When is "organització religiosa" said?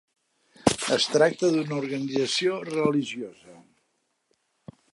1.81-3.61